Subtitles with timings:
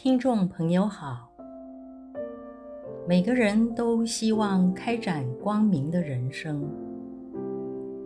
[0.00, 1.28] 听众朋友好，
[3.04, 6.70] 每个人都希望开展光明的人生。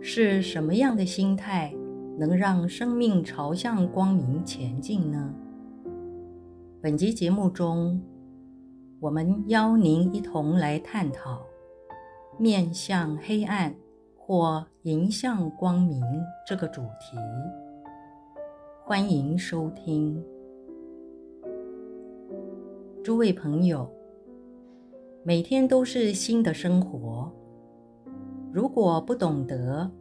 [0.01, 1.71] 是什么样的心态
[2.17, 5.31] 能让生命朝向光明前进呢？
[6.81, 8.01] 本集节目中，
[8.99, 11.43] 我们邀您一同来探讨
[12.39, 13.71] “面向黑暗”
[14.17, 16.01] 或“迎向光明”
[16.47, 17.15] 这个主题。
[18.83, 20.32] 欢迎收听。
[23.03, 23.91] 诸位朋友，
[25.23, 27.29] 每天都是新的生活，
[28.53, 29.91] 如果不懂得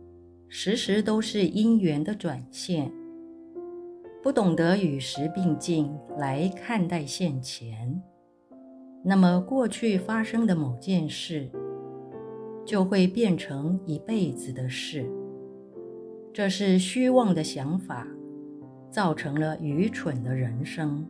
[0.46, 2.92] 时时都是因缘的转现，
[4.22, 8.00] 不懂得与时并进来看待现前，
[9.02, 11.50] 那么过去发生的某件事
[12.64, 15.10] 就会变成一辈子的事，
[16.32, 18.06] 这是虚妄的想法。
[18.92, 21.06] 造成了愚蠢的人生。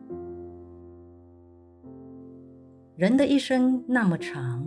[2.95, 4.65] 人的一生那么长，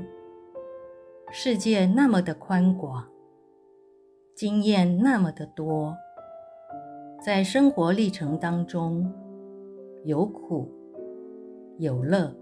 [1.31, 3.07] 世界那么的宽广，
[4.35, 5.97] 经验那么的多，
[7.25, 9.13] 在生活历程当中，
[10.05, 10.69] 有苦，
[11.79, 12.35] 有乐，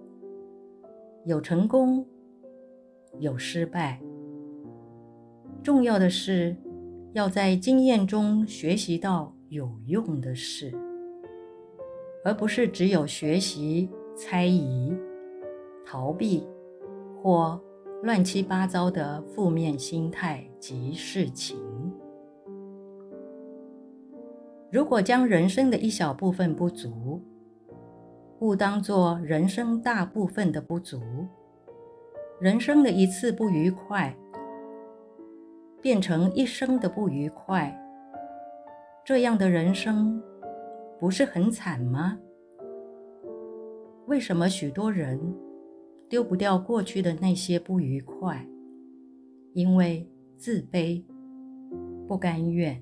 [1.26, 2.06] 有成功，
[3.18, 4.00] 有失败。
[5.62, 6.56] 重要的是，
[7.12, 9.32] 要在经验中学习到。
[9.50, 10.72] 有用的事，
[12.24, 14.92] 而不是只有学习、猜疑、
[15.84, 16.46] 逃避
[17.22, 17.60] 或
[18.02, 21.58] 乱七八糟的负面心态及事情。
[24.70, 27.22] 如果将人生的一小部分不足，
[28.40, 31.00] 误当作人生大部分的不足，
[32.40, 34.14] 人生的一次不愉快，
[35.80, 37.80] 变成一生的不愉快。
[39.04, 40.20] 这样的人生
[40.98, 42.18] 不是很惨吗？
[44.06, 45.20] 为什么许多人
[46.14, 48.46] 丢不掉过去的那些不愉快？
[49.52, 51.02] 因为自卑、
[52.06, 52.80] 不甘愿。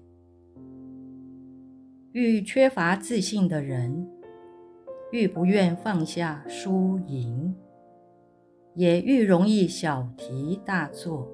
[2.12, 4.06] 愈缺乏自信的人，
[5.12, 7.54] 愈不愿放下输赢，
[8.74, 11.26] 也愈容易小题大做，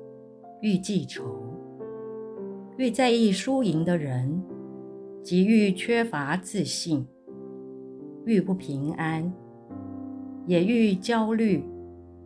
[0.62, 1.24] 愈记仇。
[2.76, 4.40] 愈在意输赢的人，
[5.20, 7.04] 即愈缺乏自信，
[8.24, 9.32] 愈不平安，
[10.46, 11.64] 也愈焦虑、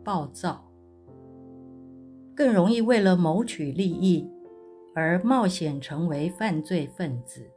[0.03, 0.69] 暴躁，
[2.35, 4.29] 更容易为了谋取利益
[4.93, 7.49] 而冒险成为犯罪分子。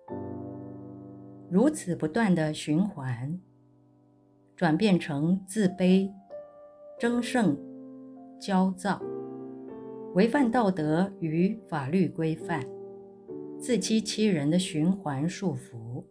[1.50, 3.40] 如此不断的循环，
[4.54, 6.10] 转变成自卑、
[6.98, 7.56] 争胜、
[8.40, 9.00] 焦躁，
[10.14, 12.64] 违反道德与法律规范。
[13.58, 16.04] 自欺欺人的循环束缚。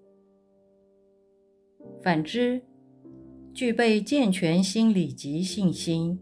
[2.01, 2.61] 反之，
[3.53, 6.19] 具备健全心理及信心，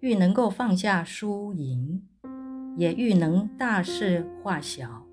[0.00, 2.02] 愈能够放下输赢，
[2.76, 5.04] 也愈能大事化小，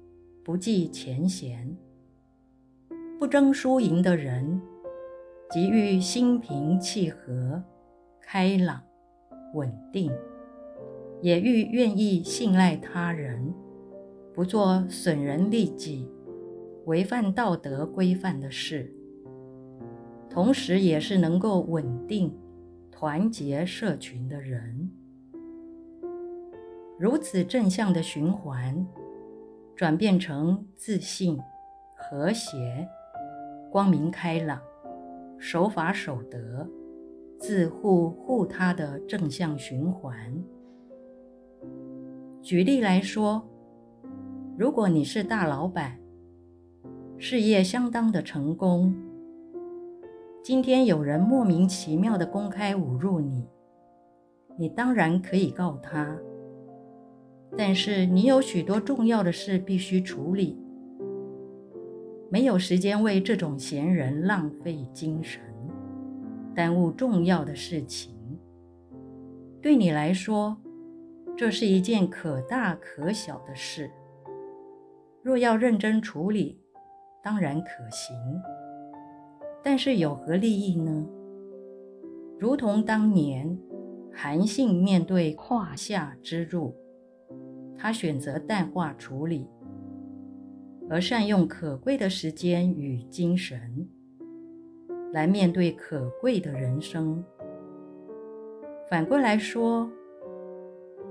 [0.43, 1.75] 不计前嫌。
[3.17, 4.61] 不争输赢的人，
[5.49, 7.63] 即愈心平气和、
[8.21, 8.79] 开朗、
[9.55, 10.11] 稳定，
[11.21, 13.53] 也愈愿意信赖他人。
[14.35, 16.07] 不做损人利己、
[16.85, 18.93] 违反道德规范的事，
[20.29, 22.31] 同时也是能够稳定、
[23.05, 24.89] 团结社群的人。
[26.97, 28.83] 如此正向的循环，
[29.75, 31.39] 转变成自信、
[31.95, 32.89] 和谐、
[33.71, 34.59] 光明开朗、
[35.37, 36.67] 守法守德、
[37.37, 40.43] 自护护他的正向循环。
[42.41, 43.47] 举例来说，
[44.57, 45.99] 如果你是大老板，
[47.19, 48.95] 事业相当的成功，
[50.45, 53.49] 今天有人莫名其妙的公开侮辱你，
[54.55, 56.15] 你当然可以告他，
[57.57, 60.55] 但是你有许多重要的事必须处理，
[62.29, 65.41] 没有时间为这种闲人浪费精神，
[66.53, 68.13] 耽误重要的事情。
[69.63, 70.55] 对你来说，
[71.35, 73.89] 这是一件可大可小的事。
[75.23, 76.61] 若要认真处理，
[77.23, 78.15] 当然可行，
[79.67, 81.03] 但是有何利益呢？
[82.37, 83.57] 如同当年
[84.13, 86.75] 韩信面对胯下之辱，
[87.75, 89.47] 他选择淡化处理，
[90.87, 93.89] 而善用可贵的时间与精神，
[95.11, 97.25] 来面对可贵的人生。
[98.87, 99.89] 反过来说，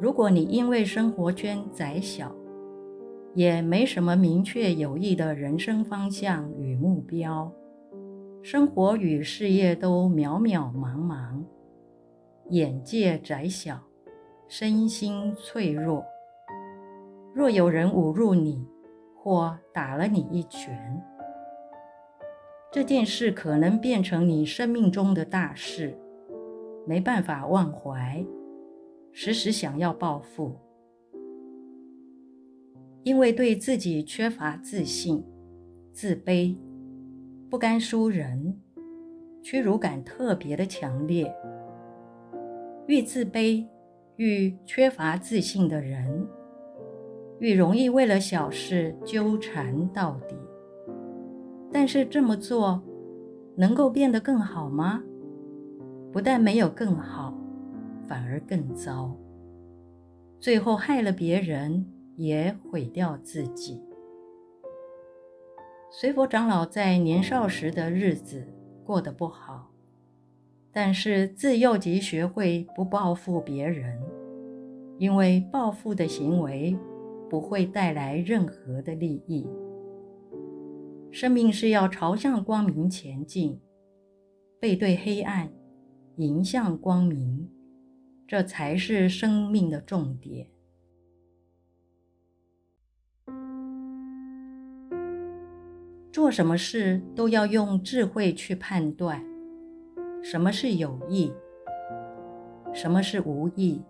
[0.00, 2.32] 如果你因为生活圈窄小，
[3.34, 7.52] 也没什么明确有益的人生方向与目标，
[8.44, 11.42] 生活与事业都渺渺茫茫，
[12.50, 13.80] 眼界窄小，
[14.46, 16.04] 身心脆弱。
[17.34, 18.62] 若有人侮辱你，
[19.16, 21.02] 或打了你一拳，
[22.70, 25.98] 这件事可能变成你生命中的大事，
[26.86, 28.22] 没办法忘怀，
[29.10, 30.54] 时时想要报复，
[33.04, 35.24] 因为对自己缺乏自信、
[35.94, 36.54] 自卑。
[37.54, 38.60] 不甘输人，
[39.40, 41.32] 屈辱感特别的强烈。
[42.88, 43.64] 愈自卑、
[44.16, 46.26] 愈缺乏自信的人，
[47.38, 50.34] 愈容易为了小事纠缠到底。
[51.70, 52.82] 但是这么做，
[53.54, 55.00] 能够变得更好吗？
[56.10, 57.32] 不但没有更好，
[58.08, 59.16] 反而更糟。
[60.40, 61.86] 最后害了别人，
[62.16, 63.80] 也毁掉自己。
[65.96, 68.44] 随佛长老在年少时的日子
[68.84, 69.70] 过得不好，
[70.72, 73.96] 但是自幼即学会不报复别人，
[74.98, 76.76] 因为报复的行为
[77.30, 79.46] 不会带来任何的利益。
[81.12, 83.60] 生命是要朝向光明前进，
[84.58, 85.48] 背对黑暗，
[86.16, 87.48] 迎向光明，
[88.26, 90.48] 这才是生命的重点。
[96.14, 99.20] 做什么事都要用智慧去判断，
[100.22, 101.32] 什么是有益，
[102.72, 103.82] 什么是无益，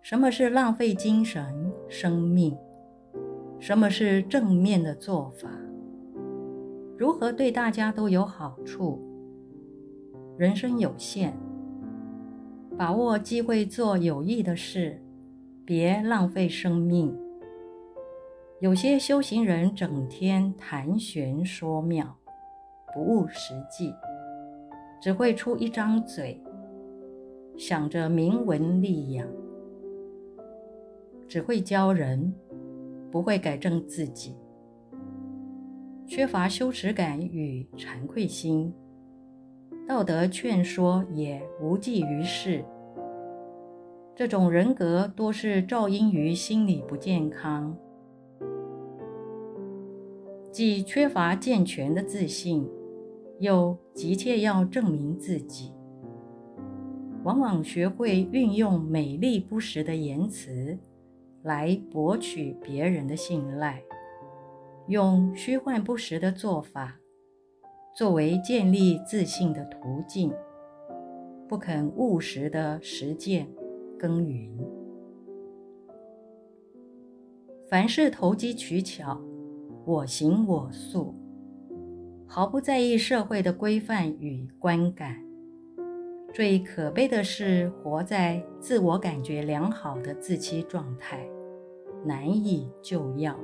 [0.00, 1.44] 什么是浪费精神、
[1.88, 2.56] 生命，
[3.58, 5.50] 什么是正面的做法，
[6.96, 9.02] 如何对大家都有好处。
[10.38, 11.34] 人生有限，
[12.78, 15.02] 把握机会做有益的事，
[15.64, 17.12] 别浪费生命。
[18.60, 22.16] 有些修行人整天谈玄说妙，
[22.94, 23.94] 不务实际，
[24.98, 26.42] 只会出一张嘴，
[27.58, 29.28] 想着名闻利养，
[31.28, 32.32] 只会教人，
[33.12, 34.34] 不会改正自己，
[36.06, 38.72] 缺乏羞耻感与惭愧心，
[39.86, 42.64] 道德劝说也无济于事。
[44.14, 47.76] 这种人格多是肇因于心理不健康。
[50.56, 52.66] 既缺乏健全的自信，
[53.40, 55.70] 又急切要证明自己，
[57.24, 60.78] 往往学会运用美丽不实的言辞
[61.42, 63.82] 来博取别人的信赖，
[64.88, 66.98] 用虚幻不实的做法
[67.94, 70.32] 作为建立自信的途径，
[71.46, 73.46] 不肯务实的实践
[73.98, 74.50] 耕耘，
[77.68, 79.20] 凡事投机取巧。
[79.86, 81.14] 我行我素，
[82.26, 85.22] 毫不在意社会的规范与观感。
[86.34, 91.24] 最可悲的是活在自我感觉良好的自欺状态，
[92.04, 93.38] 难以救药。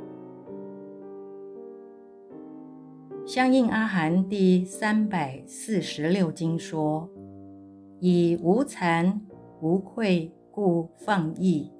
[3.24, 7.08] 相应阿含第三百四十六经说
[8.02, 9.20] ：“以无惭
[9.60, 11.70] 无愧故放逸，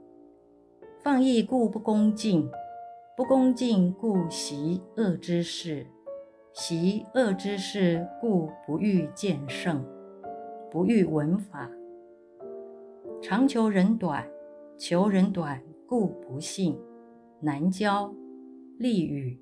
[1.03, 2.49] 放逸故不恭敬。”
[3.15, 5.87] 不恭敬故习恶之事，
[6.55, 9.85] 习恶之事故不欲见圣，
[10.71, 11.71] 不欲闻法。
[13.21, 14.27] 常求人短，
[14.79, 16.75] 求人短故不信，
[17.39, 18.11] 难交，
[18.79, 19.39] 利语，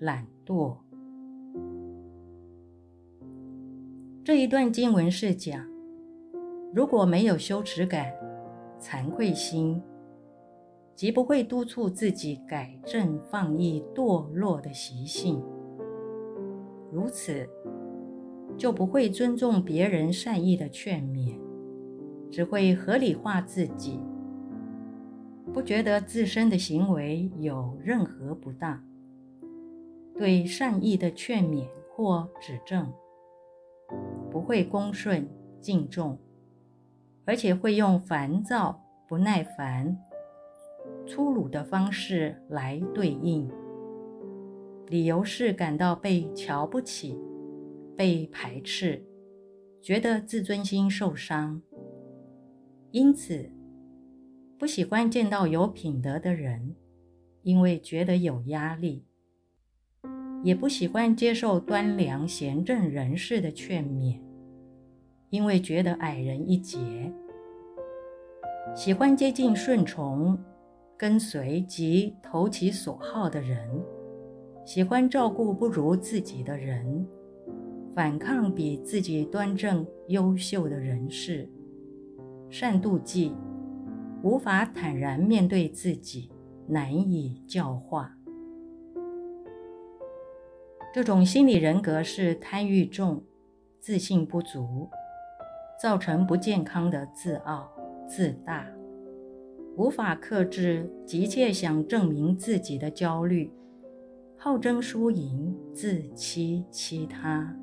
[0.00, 0.76] 懒惰。
[4.24, 5.64] 这一段经文是讲，
[6.74, 8.12] 如果没有羞耻感、
[8.80, 9.80] 惭愧心。
[10.94, 15.42] 即不会督促自己改正放逸堕落的习性，
[16.92, 17.48] 如此
[18.56, 21.36] 就不会尊重别人善意的劝勉，
[22.30, 23.98] 只会合理化自己，
[25.52, 28.80] 不觉得自身的行为有任何不当，
[30.16, 32.92] 对善意的劝勉或指正，
[34.30, 35.28] 不会恭顺
[35.60, 36.16] 敬重，
[37.24, 39.98] 而且会用烦躁不耐烦。
[41.06, 43.48] 粗鲁的方式来对应，
[44.88, 47.18] 理由是感到被瞧不起、
[47.94, 49.04] 被排斥，
[49.82, 51.60] 觉得自尊心受伤，
[52.90, 53.50] 因此
[54.58, 56.74] 不喜欢见到有品德的人，
[57.42, 59.04] 因为觉得有压力；
[60.42, 64.18] 也不喜欢接受端良贤正人士的劝勉，
[65.28, 67.12] 因为觉得矮人一截；
[68.74, 70.38] 喜欢接近顺从。
[70.96, 73.68] 跟随及投其所好的人，
[74.64, 77.06] 喜欢照顾不如自己的人，
[77.94, 81.48] 反抗比自己端正优秀的人士，
[82.48, 83.34] 善妒忌，
[84.22, 86.30] 无法坦然面对自己，
[86.66, 88.16] 难以教化。
[90.92, 93.20] 这种心理人格是贪欲重、
[93.80, 94.88] 自信不足，
[95.82, 97.68] 造成不健康的自傲
[98.08, 98.64] 自大，
[99.76, 103.50] 无法克制急切想证明自己的焦虑，
[104.36, 107.56] 好争输赢，自欺欺他，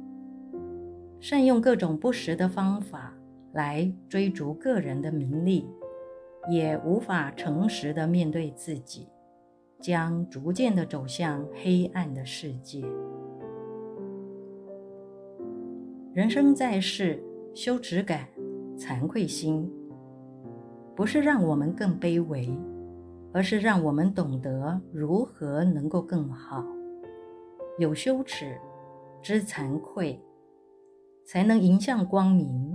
[1.22, 3.14] 善用各种不实的方法
[3.54, 5.66] 来追逐个人的名利，
[6.50, 9.08] 也无法诚实的面对自己，
[9.80, 12.84] 将逐渐的走向黑暗的世界。
[16.14, 18.28] 人生在世，羞耻感、
[18.78, 19.72] 惭愧心，
[21.02, 22.48] 不是让我们更卑微，
[23.34, 26.64] 而是让我们懂得如何能够更好。
[27.80, 28.56] 有羞耻，
[29.20, 30.22] 知惭愧，
[31.26, 32.72] 才能迎向光明，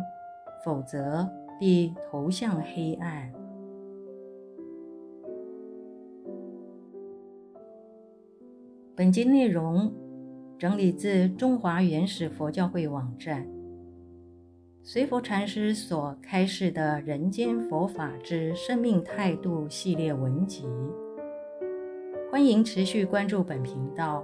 [0.64, 1.30] 否则
[1.60, 3.32] 必投向黑暗。
[8.96, 9.94] 本集内容。
[10.58, 13.46] 整理自中华原始佛教会网站，
[14.88, 20.64] 随佛禅师所开示的《人间佛法之生命态度》系列文集。
[22.30, 24.22] 欢迎持续关注本频道，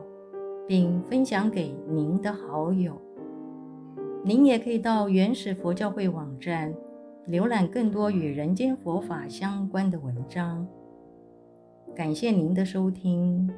[0.64, 2.96] 并分享给您的好友。
[4.22, 6.72] 您也可以到原始佛教会网站
[7.26, 10.64] 浏览更多与人间佛法相关的文章。
[11.92, 13.50] 感谢您的收听。